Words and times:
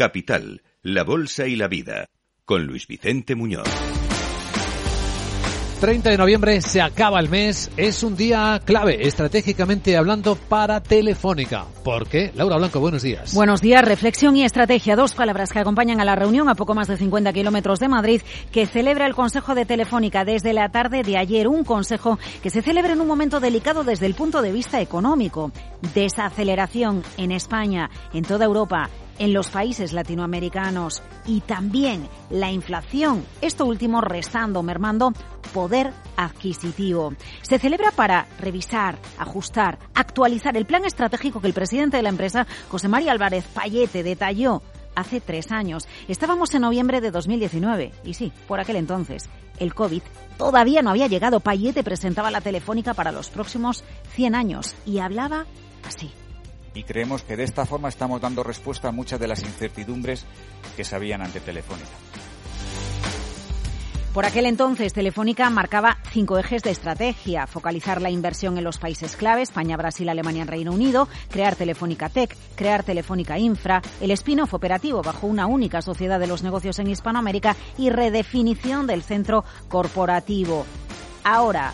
Capital, 0.00 0.62
la 0.80 1.04
Bolsa 1.04 1.46
y 1.46 1.56
la 1.56 1.68
Vida, 1.68 2.06
con 2.46 2.64
Luis 2.64 2.86
Vicente 2.86 3.34
Muñoz. 3.34 3.68
30 5.78 6.08
de 6.08 6.16
noviembre 6.16 6.62
se 6.62 6.80
acaba 6.80 7.20
el 7.20 7.28
mes, 7.28 7.70
es 7.76 8.02
un 8.02 8.16
día 8.16 8.62
clave, 8.64 9.06
estratégicamente 9.06 9.98
hablando, 9.98 10.36
para 10.36 10.82
Telefónica. 10.82 11.66
¿Por 11.84 12.08
qué? 12.08 12.32
Laura 12.34 12.56
Blanco, 12.56 12.80
buenos 12.80 13.02
días. 13.02 13.34
Buenos 13.34 13.60
días, 13.60 13.84
reflexión 13.84 14.36
y 14.36 14.44
estrategia, 14.44 14.96
dos 14.96 15.14
palabras 15.14 15.52
que 15.52 15.58
acompañan 15.58 16.00
a 16.00 16.06
la 16.06 16.16
reunión 16.16 16.48
a 16.48 16.54
poco 16.54 16.74
más 16.74 16.88
de 16.88 16.96
50 16.96 17.34
kilómetros 17.34 17.78
de 17.78 17.88
Madrid 17.88 18.22
que 18.52 18.64
celebra 18.64 19.04
el 19.04 19.14
Consejo 19.14 19.54
de 19.54 19.66
Telefónica 19.66 20.24
desde 20.24 20.54
la 20.54 20.70
tarde 20.70 21.02
de 21.02 21.18
ayer. 21.18 21.46
Un 21.46 21.64
consejo 21.64 22.18
que 22.42 22.48
se 22.48 22.62
celebra 22.62 22.94
en 22.94 23.02
un 23.02 23.06
momento 23.06 23.38
delicado 23.38 23.84
desde 23.84 24.06
el 24.06 24.14
punto 24.14 24.40
de 24.40 24.52
vista 24.52 24.80
económico. 24.80 25.52
Desaceleración 25.94 27.02
en 27.18 27.32
España, 27.32 27.90
en 28.14 28.24
toda 28.24 28.46
Europa 28.46 28.88
en 29.20 29.34
los 29.34 29.50
países 29.50 29.92
latinoamericanos 29.92 31.02
y 31.26 31.42
también 31.42 32.08
la 32.30 32.50
inflación, 32.50 33.24
esto 33.42 33.66
último 33.66 34.00
restando, 34.00 34.62
mermando 34.62 35.12
poder 35.52 35.92
adquisitivo. 36.16 37.12
Se 37.42 37.58
celebra 37.58 37.90
para 37.92 38.26
revisar, 38.40 38.98
ajustar, 39.18 39.78
actualizar 39.94 40.56
el 40.56 40.64
plan 40.64 40.86
estratégico 40.86 41.40
que 41.40 41.48
el 41.48 41.52
presidente 41.52 41.98
de 41.98 42.02
la 42.02 42.08
empresa, 42.08 42.46
José 42.70 42.88
María 42.88 43.12
Álvarez 43.12 43.44
Payete, 43.52 44.02
detalló 44.02 44.62
hace 44.94 45.20
tres 45.20 45.52
años. 45.52 45.86
Estábamos 46.08 46.54
en 46.54 46.62
noviembre 46.62 47.02
de 47.02 47.10
2019 47.10 47.92
y 48.04 48.14
sí, 48.14 48.32
por 48.48 48.58
aquel 48.58 48.76
entonces, 48.76 49.28
el 49.58 49.74
COVID 49.74 50.02
todavía 50.38 50.80
no 50.80 50.90
había 50.90 51.08
llegado. 51.08 51.40
Payete 51.40 51.84
presentaba 51.84 52.30
la 52.30 52.40
telefónica 52.40 52.94
para 52.94 53.12
los 53.12 53.28
próximos 53.28 53.84
100 54.14 54.34
años 54.34 54.74
y 54.86 55.00
hablaba 55.00 55.44
así 55.86 56.10
y 56.74 56.84
creemos 56.84 57.22
que 57.22 57.36
de 57.36 57.44
esta 57.44 57.66
forma 57.66 57.88
estamos 57.88 58.20
dando 58.20 58.42
respuesta 58.42 58.88
a 58.88 58.92
muchas 58.92 59.20
de 59.20 59.28
las 59.28 59.42
incertidumbres 59.42 60.26
que 60.76 60.84
se 60.84 60.94
habían 60.94 61.22
ante 61.22 61.40
Telefónica. 61.40 61.90
Por 64.12 64.24
aquel 64.24 64.46
entonces, 64.46 64.92
Telefónica 64.92 65.48
marcaba 65.50 65.98
cinco 66.10 66.36
ejes 66.36 66.64
de 66.64 66.70
estrategia. 66.70 67.46
Focalizar 67.46 68.02
la 68.02 68.10
inversión 68.10 68.58
en 68.58 68.64
los 68.64 68.78
países 68.78 69.14
clave, 69.14 69.42
España, 69.42 69.76
Brasil, 69.76 70.08
Alemania 70.08 70.44
Reino 70.44 70.72
Unido, 70.72 71.06
crear 71.30 71.54
Telefónica 71.54 72.08
Tech, 72.08 72.36
crear 72.56 72.82
Telefónica 72.82 73.38
Infra, 73.38 73.80
el 74.00 74.10
spin-off 74.10 74.52
operativo 74.52 75.00
bajo 75.00 75.28
una 75.28 75.46
única 75.46 75.80
sociedad 75.80 76.18
de 76.18 76.26
los 76.26 76.42
negocios 76.42 76.80
en 76.80 76.88
Hispanoamérica 76.90 77.54
y 77.78 77.90
redefinición 77.90 78.88
del 78.88 79.04
centro 79.04 79.44
corporativo. 79.68 80.66
Ahora, 81.22 81.72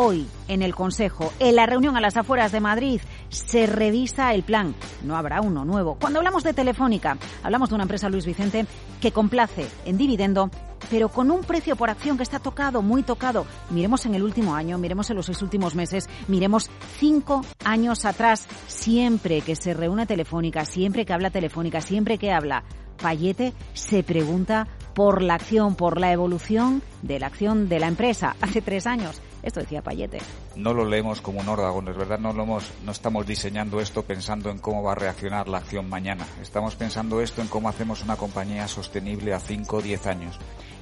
hoy, 0.00 0.28
en 0.46 0.62
el 0.62 0.76
Consejo, 0.76 1.32
en 1.40 1.56
la 1.56 1.66
reunión 1.66 1.96
a 1.96 2.00
las 2.00 2.16
afueras 2.16 2.52
de 2.52 2.60
Madrid, 2.60 3.00
se 3.30 3.66
revisa 3.66 4.32
el 4.32 4.44
plan. 4.44 4.76
No 5.02 5.16
habrá 5.16 5.40
uno 5.40 5.64
nuevo. 5.64 5.96
Cuando 6.00 6.20
hablamos 6.20 6.44
de 6.44 6.54
Telefónica, 6.54 7.18
hablamos 7.42 7.68
de 7.68 7.74
una 7.74 7.82
empresa, 7.82 8.08
Luis 8.08 8.24
Vicente, 8.24 8.64
que 9.00 9.10
complace 9.10 9.66
en 9.84 9.98
dividendo, 9.98 10.52
pero 10.88 11.08
con 11.08 11.32
un 11.32 11.40
precio 11.40 11.74
por 11.74 11.90
acción 11.90 12.16
que 12.16 12.22
está 12.22 12.38
tocado, 12.38 12.80
muy 12.80 13.02
tocado. 13.02 13.44
Miremos 13.70 14.06
en 14.06 14.14
el 14.14 14.22
último 14.22 14.54
año, 14.54 14.78
miremos 14.78 15.10
en 15.10 15.16
los 15.16 15.26
seis 15.26 15.42
últimos 15.42 15.74
meses, 15.74 16.08
miremos 16.28 16.70
cinco 16.98 17.44
años 17.64 18.04
atrás. 18.04 18.46
Siempre 18.68 19.40
que 19.40 19.56
se 19.56 19.74
reúne 19.74 20.06
Telefónica, 20.06 20.64
siempre 20.64 21.04
que 21.04 21.12
habla 21.12 21.30
Telefónica, 21.30 21.80
siempre 21.80 22.18
que 22.18 22.30
habla 22.30 22.62
Payete, 23.02 23.52
se 23.74 24.04
pregunta 24.04 24.68
por 24.94 25.22
la 25.22 25.34
acción, 25.34 25.74
por 25.74 25.98
la 25.98 26.12
evolución 26.12 26.82
de 27.02 27.18
la 27.18 27.26
acción 27.26 27.68
de 27.68 27.80
la 27.80 27.88
empresa. 27.88 28.36
Hace 28.40 28.62
tres 28.62 28.86
años 28.86 29.20
esto 29.42 29.60
decía 29.60 29.82
Payete. 29.82 30.18
No 30.56 30.74
lo 30.74 30.84
leemos 30.84 31.20
como 31.20 31.40
un 31.40 31.48
órdago, 31.48 31.80
es 31.88 31.96
verdad, 31.96 32.18
no, 32.18 32.32
lo 32.32 32.42
hemos, 32.42 32.70
no 32.84 32.92
estamos 32.92 33.26
diseñando 33.26 33.80
esto 33.80 34.02
pensando 34.02 34.50
en 34.50 34.58
cómo 34.58 34.82
va 34.82 34.92
a 34.92 34.96
reaccionar 34.96 35.48
la 35.48 35.58
acción 35.58 35.88
mañana. 35.88 36.26
Estamos 36.42 36.74
pensando 36.74 37.20
esto 37.20 37.40
en 37.40 37.48
cómo 37.48 37.68
hacemos 37.68 38.02
una 38.02 38.16
compañía 38.16 38.66
sostenible 38.68 39.34
a 39.34 39.40
5 39.40 39.76
o 39.76 39.82
10 39.82 40.06
años. 40.06 40.38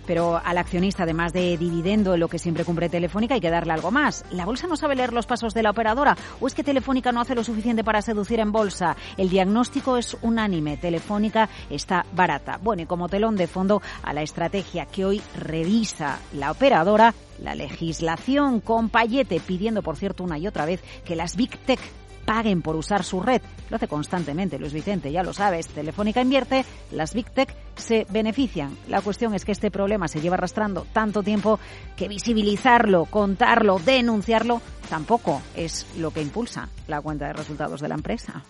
Pero 0.06 0.40
al 0.42 0.58
accionista, 0.58 1.02
además 1.02 1.32
de 1.32 1.56
dividendo, 1.56 2.16
lo 2.16 2.28
que 2.28 2.38
siempre 2.38 2.64
cumple 2.64 2.88
Telefónica, 2.88 3.34
hay 3.34 3.40
que 3.40 3.50
darle 3.50 3.72
algo 3.72 3.90
más. 3.90 4.24
¿La 4.30 4.44
bolsa 4.44 4.66
no 4.66 4.76
sabe 4.76 4.96
leer 4.96 5.12
los 5.12 5.26
pasos 5.26 5.54
de 5.54 5.62
la 5.62 5.70
operadora? 5.70 6.16
¿O 6.40 6.46
es 6.46 6.54
que 6.54 6.64
Telefónica 6.64 7.12
no 7.12 7.20
hace 7.20 7.34
lo 7.34 7.44
suficiente 7.44 7.84
para 7.84 8.02
seducir 8.02 8.40
en 8.40 8.52
bolsa? 8.52 8.96
El 9.16 9.28
diagnóstico 9.28 9.96
es 9.96 10.16
unánime. 10.22 10.76
Telefónica 10.76 11.48
está 11.70 12.04
barata. 12.12 12.58
Bueno, 12.62 12.82
y 12.82 12.86
como 12.86 13.08
telón 13.08 13.36
de 13.36 13.46
fondo 13.46 13.82
a 14.02 14.12
la 14.12 14.22
estrategia 14.22 14.86
que 14.86 15.04
hoy 15.04 15.22
revisa 15.36 16.18
la 16.32 16.50
operadora, 16.50 17.14
la 17.42 17.54
legislación 17.54 18.60
con 18.60 18.88
Payete 18.88 19.40
pidiendo, 19.40 19.82
por 19.82 19.96
cierto, 19.96 20.24
una 20.24 20.38
y 20.38 20.46
otra 20.46 20.64
vez 20.64 20.82
que 21.04 21.16
las 21.16 21.36
Big 21.36 21.56
Tech 21.58 21.80
paguen 22.26 22.60
por 22.60 22.76
usar 22.76 23.04
su 23.04 23.20
red. 23.20 23.40
Lo 23.70 23.76
hace 23.76 23.88
constantemente 23.88 24.58
Luis 24.58 24.74
Vicente, 24.74 25.10
ya 25.10 25.22
lo 25.22 25.32
sabes. 25.32 25.68
Telefónica 25.68 26.20
invierte, 26.20 26.66
las 26.90 27.14
Big 27.14 27.30
Tech 27.30 27.54
se 27.76 28.06
benefician. 28.10 28.76
La 28.88 29.00
cuestión 29.00 29.34
es 29.34 29.46
que 29.46 29.52
este 29.52 29.70
problema 29.70 30.08
se 30.08 30.20
lleva 30.20 30.34
arrastrando 30.34 30.86
tanto 30.92 31.22
tiempo 31.22 31.58
que 31.96 32.08
visibilizarlo, 32.08 33.06
contarlo, 33.06 33.78
denunciarlo, 33.78 34.60
tampoco 34.90 35.40
es 35.54 35.86
lo 35.96 36.10
que 36.10 36.20
impulsa 36.20 36.68
la 36.88 37.00
cuenta 37.00 37.28
de 37.28 37.32
resultados 37.32 37.80
de 37.80 37.88
la 37.88 37.94
empresa. 37.94 38.42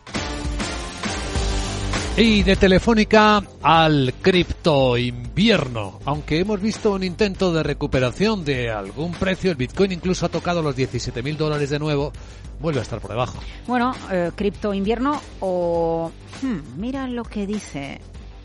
Y 2.18 2.42
de 2.44 2.56
Telefónica 2.56 3.42
al 3.60 4.14
cripto 4.22 4.96
invierno. 4.96 6.00
Aunque 6.06 6.40
hemos 6.40 6.58
visto 6.62 6.92
un 6.92 7.02
intento 7.02 7.52
de 7.52 7.62
recuperación 7.62 8.42
de 8.42 8.70
algún 8.70 9.12
precio, 9.12 9.50
el 9.50 9.58
Bitcoin 9.58 9.92
incluso 9.92 10.24
ha 10.24 10.30
tocado 10.30 10.62
los 10.62 10.74
17 10.74 11.22
mil 11.22 11.36
dólares 11.36 11.68
de 11.68 11.78
nuevo, 11.78 12.12
vuelve 12.58 12.80
a 12.80 12.84
estar 12.84 13.00
por 13.00 13.10
debajo. 13.10 13.38
Bueno, 13.66 13.94
eh, 14.10 14.30
cripto 14.34 14.72
invierno 14.72 15.20
o... 15.40 16.10
Hmm, 16.40 16.80
mira 16.80 17.06
lo 17.06 17.22
que 17.22 17.46
dice 17.46 18.00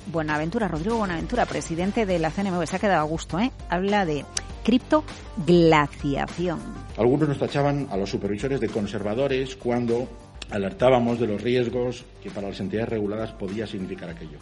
Buenaventura, 0.08 0.68
Rodrigo 0.68 0.98
Buenaventura, 0.98 1.46
presidente 1.46 2.06
de 2.06 2.20
la 2.20 2.30
CNMV, 2.30 2.68
se 2.68 2.76
ha 2.76 2.80
quedado 2.80 3.00
a 3.00 3.04
gusto, 3.04 3.40
¿eh? 3.40 3.54
Habla 3.70 4.06
de 4.06 4.26
cripto 4.66 5.06
glaciación. 5.48 6.60
Algunos 6.98 7.30
nos 7.30 7.40
tachaban 7.40 7.88
a 7.90 7.96
los 7.96 8.10
supervisores 8.10 8.60
de 8.60 8.68
conservadores 8.68 9.56
cuando 9.56 10.10
alertábamos 10.52 11.20
de 11.20 11.28
los 11.28 11.42
riesgos 11.42 12.06
que 12.22 12.30
para 12.30 12.50
las 12.50 12.60
entidades 12.60 12.90
reguladas 12.90 13.32
podía 13.32 13.66
significar 13.66 14.10
aquello. 14.10 14.38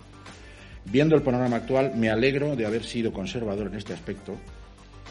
Viendo 0.86 1.16
el 1.16 1.22
panorama 1.22 1.58
actual, 1.58 1.94
me 1.96 2.10
alegro 2.10 2.56
de 2.56 2.66
haber 2.66 2.84
sido 2.84 3.14
conservador 3.14 3.68
en 3.68 3.76
este 3.76 3.94
aspecto 3.94 4.36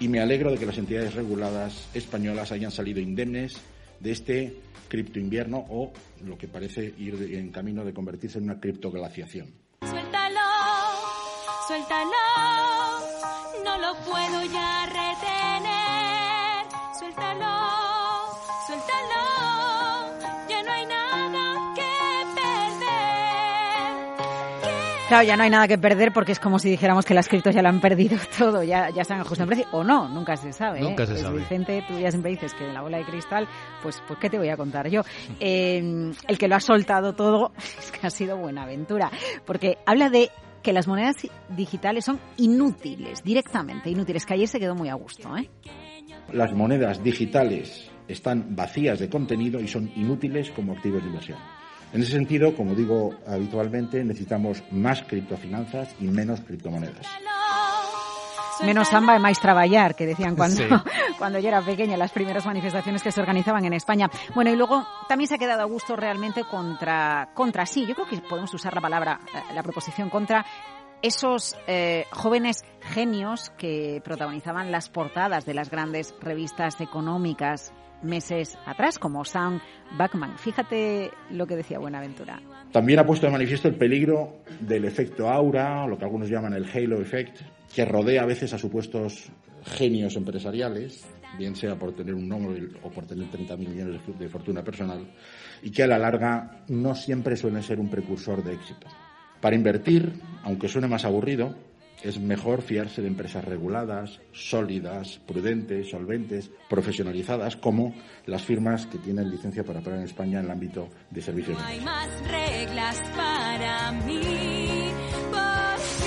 y 0.00 0.08
me 0.08 0.20
alegro 0.20 0.50
de 0.50 0.58
que 0.58 0.66
las 0.66 0.78
entidades 0.78 1.14
reguladas 1.14 1.88
españolas 1.94 2.52
hayan 2.52 2.70
salido 2.70 3.00
indemnes 3.00 3.60
de 4.00 4.10
este 4.10 4.60
cripto 4.88 5.18
invierno 5.18 5.64
o 5.68 5.92
lo 6.24 6.36
que 6.38 6.48
parece 6.48 6.94
ir 6.98 7.14
en 7.34 7.50
camino 7.50 7.84
de 7.84 7.92
convertirse 7.92 8.38
en 8.38 8.44
una 8.44 8.60
criptoglaciación. 8.60 9.52
Suéltalo, 9.80 10.40
suéltalo, 11.66 12.10
no 13.64 13.78
lo 13.78 13.94
puedo 14.04 14.44
ya 14.52 14.86
retener. 14.86 16.66
Suéltalo. 16.98 17.57
Claro, 25.08 25.26
ya 25.26 25.38
no 25.38 25.42
hay 25.42 25.48
nada 25.48 25.66
que 25.66 25.78
perder 25.78 26.12
porque 26.12 26.32
es 26.32 26.38
como 26.38 26.58
si 26.58 26.68
dijéramos 26.68 27.06
que 27.06 27.14
las 27.14 27.28
criptos 27.28 27.54
ya 27.54 27.62
lo 27.62 27.70
han 27.70 27.80
perdido 27.80 28.18
todo, 28.38 28.62
ya, 28.62 28.90
ya 28.90 29.02
están 29.02 29.20
ajustado 29.20 29.44
en 29.44 29.56
precio. 29.56 29.66
O 29.72 29.82
no, 29.82 30.06
nunca 30.06 30.36
se 30.36 30.52
sabe. 30.52 30.82
Nunca 30.82 31.06
se 31.06 31.12
pues 31.12 31.22
sabe. 31.22 31.38
Vicente, 31.38 31.82
tú 31.88 31.98
ya 31.98 32.10
siempre 32.10 32.32
dices 32.32 32.52
que 32.52 32.66
en 32.66 32.74
la 32.74 32.82
bola 32.82 32.98
de 32.98 33.04
cristal, 33.04 33.48
pues, 33.82 34.02
pues 34.06 34.18
¿qué 34.18 34.28
te 34.28 34.36
voy 34.36 34.50
a 34.50 34.58
contar 34.58 34.88
yo? 34.90 35.00
Eh, 35.40 36.12
el 36.28 36.38
que 36.38 36.46
lo 36.46 36.56
ha 36.56 36.60
soltado 36.60 37.14
todo 37.14 37.52
es 37.78 37.90
que 37.90 38.06
ha 38.06 38.10
sido 38.10 38.36
buena 38.36 38.64
aventura. 38.64 39.10
Porque 39.46 39.78
habla 39.86 40.10
de 40.10 40.30
que 40.62 40.74
las 40.74 40.86
monedas 40.86 41.16
digitales 41.48 42.04
son 42.04 42.20
inútiles, 42.36 43.22
directamente 43.24 43.88
inútiles, 43.88 44.26
que 44.26 44.34
ayer 44.34 44.48
se 44.48 44.60
quedó 44.60 44.74
muy 44.74 44.90
a 44.90 44.94
gusto. 44.94 45.34
¿eh? 45.38 45.48
Las 46.32 46.52
monedas 46.52 47.02
digitales 47.02 47.90
están 48.06 48.54
vacías 48.54 48.98
de 48.98 49.08
contenido 49.08 49.58
y 49.58 49.68
son 49.68 49.90
inútiles 49.96 50.50
como 50.50 50.74
activos 50.74 51.00
de 51.00 51.08
inversión. 51.08 51.38
En 51.92 52.02
ese 52.02 52.12
sentido, 52.12 52.54
como 52.54 52.74
digo 52.74 53.14
habitualmente, 53.26 54.04
necesitamos 54.04 54.62
más 54.70 55.02
criptofinanzas 55.02 55.94
y 56.00 56.04
menos 56.04 56.40
criptomonedas. 56.40 57.06
Menos 58.64 58.88
samba 58.88 59.16
y 59.16 59.20
más 59.20 59.38
trabajar, 59.40 59.94
que 59.94 60.04
decían 60.04 60.34
cuando, 60.34 60.56
Sí. 60.56 60.64
cuando 61.18 61.38
yo 61.38 61.48
era 61.48 61.62
pequeña, 61.62 61.96
las 61.96 62.10
primeras 62.10 62.44
manifestaciones 62.44 63.02
que 63.02 63.12
se 63.12 63.20
organizaban 63.20 63.64
en 63.64 63.72
España. 63.72 64.10
Bueno, 64.34 64.50
y 64.50 64.56
luego 64.56 64.84
también 65.08 65.28
se 65.28 65.36
ha 65.36 65.38
quedado 65.38 65.62
a 65.62 65.66
gusto 65.66 65.94
realmente 65.94 66.42
contra, 66.44 67.30
contra 67.34 67.66
sí, 67.66 67.86
yo 67.86 67.94
creo 67.94 68.08
que 68.08 68.18
podemos 68.18 68.52
usar 68.52 68.74
la 68.74 68.80
palabra, 68.80 69.20
eh, 69.32 69.54
la 69.54 69.62
proposición 69.62 70.10
contra 70.10 70.44
esos 71.02 71.56
eh, 71.68 72.06
jóvenes 72.10 72.64
genios 72.80 73.50
que 73.56 74.02
protagonizaban 74.04 74.72
las 74.72 74.88
portadas 74.88 75.46
de 75.46 75.54
las 75.54 75.70
grandes 75.70 76.12
revistas 76.20 76.80
económicas 76.80 77.72
meses 78.02 78.58
atrás, 78.66 78.98
como 78.98 79.24
Sam 79.24 79.60
Bachman. 79.96 80.38
Fíjate 80.38 81.10
lo 81.30 81.46
que 81.46 81.56
decía 81.56 81.78
Buenaventura. 81.78 82.40
También 82.72 82.98
ha 82.98 83.06
puesto 83.06 83.26
de 83.26 83.32
manifiesto 83.32 83.68
el 83.68 83.76
peligro 83.76 84.42
del 84.60 84.84
efecto 84.84 85.28
aura, 85.28 85.86
lo 85.86 85.98
que 85.98 86.04
algunos 86.04 86.28
llaman 86.28 86.54
el 86.54 86.66
halo 86.70 87.00
effect, 87.00 87.40
que 87.74 87.84
rodea 87.84 88.22
a 88.22 88.26
veces 88.26 88.52
a 88.52 88.58
supuestos 88.58 89.30
genios 89.64 90.16
empresariales, 90.16 91.06
bien 91.36 91.54
sea 91.54 91.76
por 91.76 91.94
tener 91.94 92.14
un 92.14 92.28
nombre 92.28 92.68
o 92.82 92.90
por 92.90 93.06
tener 93.06 93.28
30.000 93.28 93.58
millones 93.58 94.00
de 94.18 94.28
fortuna 94.28 94.62
personal, 94.62 95.06
y 95.62 95.70
que 95.70 95.82
a 95.82 95.86
la 95.86 95.98
larga 95.98 96.64
no 96.68 96.94
siempre 96.94 97.36
suelen 97.36 97.62
ser 97.62 97.80
un 97.80 97.90
precursor 97.90 98.42
de 98.42 98.54
éxito. 98.54 98.86
Para 99.40 99.56
invertir, 99.56 100.20
aunque 100.42 100.68
suene 100.68 100.88
más 100.88 101.04
aburrido, 101.04 101.54
es 102.02 102.18
mejor 102.18 102.62
fiarse 102.62 103.02
de 103.02 103.08
empresas 103.08 103.44
reguladas, 103.44 104.20
sólidas, 104.32 105.20
prudentes, 105.26 105.90
solventes, 105.90 106.50
profesionalizadas, 106.68 107.56
como 107.56 107.94
las 108.26 108.42
firmas 108.42 108.86
que 108.86 108.98
tienen 108.98 109.30
licencia 109.30 109.64
para 109.64 109.80
operar 109.80 109.98
en 109.98 110.04
España 110.04 110.38
en 110.38 110.46
el 110.46 110.50
ámbito 110.50 110.88
de 111.10 111.20
servicios. 111.22 111.58
No 111.58 111.64
hay 111.64 111.80
más 111.80 112.08
reglas 112.28 113.00
para 113.16 113.92
mí. 113.92 114.90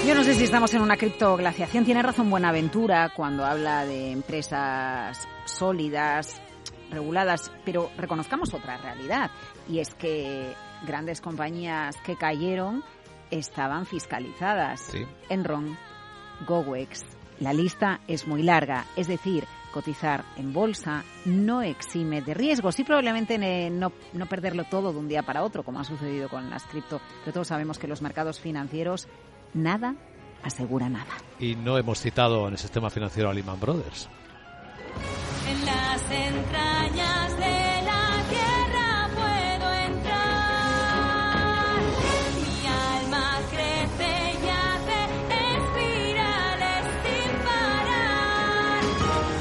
Yo 0.07 0.15
no 0.15 0.23
sé 0.23 0.33
si 0.33 0.45
estamos 0.45 0.73
en 0.73 0.81
una 0.81 0.97
criptoglaciación. 0.97 1.85
Tiene 1.85 2.01
razón 2.01 2.29
Buenaventura 2.29 3.11
cuando 3.15 3.45
habla 3.45 3.85
de 3.85 4.11
empresas 4.11 5.27
sólidas, 5.45 6.41
reguladas, 6.89 7.51
pero 7.63 7.91
reconozcamos 7.97 8.53
otra 8.53 8.77
realidad 8.77 9.29
y 9.69 9.79
es 9.79 9.93
que 9.93 10.53
grandes 10.85 11.21
compañías 11.21 11.95
que 12.03 12.15
cayeron 12.15 12.83
estaban 13.31 13.85
fiscalizadas. 13.85 14.81
Sí. 14.81 15.05
Enron, 15.29 15.77
GoWex. 16.47 17.03
La 17.39 17.53
lista 17.53 18.01
es 18.07 18.27
muy 18.27 18.43
larga, 18.43 18.85
es 18.95 19.07
decir, 19.07 19.45
cotizar 19.71 20.23
en 20.37 20.53
bolsa 20.53 21.03
no 21.25 21.61
exime 21.63 22.21
de 22.21 22.33
riesgos 22.33 22.79
y 22.79 22.83
probablemente 22.83 23.37
no, 23.71 23.91
no 24.13 24.25
perderlo 24.27 24.65
todo 24.65 24.93
de 24.93 24.99
un 24.99 25.07
día 25.07 25.23
para 25.23 25.43
otro, 25.43 25.63
como 25.63 25.79
ha 25.79 25.83
sucedido 25.83 26.29
con 26.29 26.49
las 26.49 26.63
cripto. 26.65 27.01
Pero 27.21 27.33
todos 27.33 27.47
sabemos 27.47 27.79
que 27.79 27.87
los 27.87 28.01
mercados 28.01 28.39
financieros 28.39 29.07
nada 29.53 29.95
asegura 30.43 30.89
nada. 30.89 31.13
Y 31.39 31.55
no 31.55 31.77
hemos 31.77 31.99
citado 31.99 32.47
en 32.47 32.53
el 32.53 32.59
sistema 32.59 32.89
financiero 32.89 33.29
a 33.29 33.33
Lehman 33.33 33.59
Brothers. 33.59 34.09
En 35.47 35.65
las 35.65 36.01
entrañas 36.11 36.70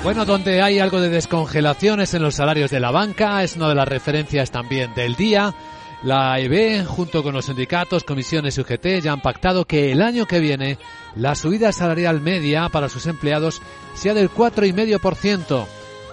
Bueno, 0.03 0.25
donde 0.25 0.63
hay 0.63 0.79
algo 0.79 0.99
de 0.99 1.11
descongelaciones 1.11 2.15
en 2.15 2.23
los 2.23 2.37
salarios 2.37 2.71
de 2.71 2.81
la 2.81 2.91
banca, 2.91 3.43
es 3.43 3.57
una 3.57 3.69
de 3.69 3.75
las 3.75 3.87
referencias 3.87 4.51
también 4.51 4.95
del 4.95 5.15
día. 5.15 5.55
La 6.03 6.41
EB, 6.41 6.87
junto 6.87 7.23
con 7.23 7.35
los 7.35 7.45
sindicatos, 7.45 8.05
comisiones 8.05 8.57
y 8.57 8.63
UGT, 8.63 9.03
ya 9.03 9.13
han 9.13 9.21
pactado 9.21 9.67
que 9.67 9.93
el 9.93 10.01
año 10.01 10.25
que 10.25 10.41
viene 10.41 10.79
la 11.17 11.35
subida 11.35 11.71
salarial 11.71 12.23
media 12.23 12.71
para 12.71 12.89
sus 12.89 13.07
empleados 13.07 13.61
sea 13.93 14.15
del 14.15 14.31
4,5% 14.31 15.67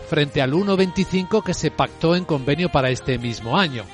frente 0.10 0.42
al 0.42 0.52
1,25% 0.52 1.42
que 1.42 1.54
se 1.54 1.72
pactó 1.72 2.14
en 2.18 2.26
convenio 2.26 2.70
para 2.70 2.90
este 2.90 3.18
mismo 3.18 3.58
año. 3.58 3.86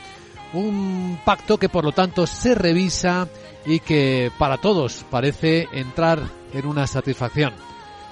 Un 0.54 1.20
pacto 1.24 1.60
que 1.60 1.70
por 1.70 1.84
lo 1.84 1.92
tanto 1.92 2.26
se 2.26 2.56
revisa 2.56 3.28
y 3.64 3.80
que 3.80 4.32
para 4.40 4.58
todos 4.58 5.06
parece 5.12 5.68
entrar 5.72 6.20
en 6.52 6.66
una 6.66 6.88
satisfacción. 6.88 7.54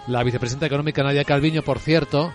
La 0.08 0.24
vicepresidenta 0.24 0.66
económica 0.66 1.04
Nadia 1.04 1.24
Calviño, 1.24 1.62
por 1.62 1.80
cierto, 1.80 2.34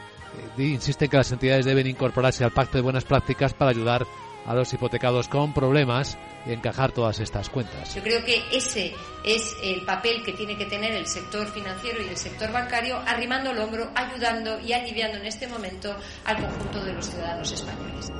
eh, 0.59 0.63
insiste 0.63 1.07
en 1.07 1.11
que 1.11 1.17
las 1.17 1.33
entidades 1.33 1.65
deben 1.65 1.87
incorporarse 1.87 2.45
al 2.45 2.53
pacto 2.53 2.79
de 2.79 2.83
buenas 2.83 3.05
prácticas 3.05 3.55
para 3.55 3.71
ayudar 3.71 4.07
a 4.47 4.55
los 4.55 4.73
hipotecados 4.73 5.27
con 5.27 5.53
problemas 5.53 6.17
y 6.47 6.53
encajar 6.53 6.93
todas 6.93 7.19
estas 7.19 7.51
cuentas. 7.51 7.95
Yo 7.95 8.03
creo 8.03 8.25
que 8.25 8.45
ese 8.53 8.95
es 9.25 9.57
el 9.63 9.85
papel 9.85 10.23
que 10.25 10.33
tiene 10.33 10.57
que 10.57 10.67
tener 10.67 10.93
el 10.93 11.07
sector 11.07 11.49
financiero 11.49 12.01
y 12.01 12.09
el 12.09 12.17
sector 12.17 12.53
bancario, 12.53 12.99
arrimando 13.07 13.51
el 13.51 13.59
hombro, 13.59 13.91
ayudando 13.95 14.61
y 14.61 14.73
aliviando 14.73 15.19
en 15.19 15.27
este 15.27 15.49
momento 15.49 15.97
al 16.25 16.37
conjunto 16.37 16.85
de 16.85 16.93
los 16.93 17.07
ciudadanos 17.07 17.51
españoles. 17.51 18.12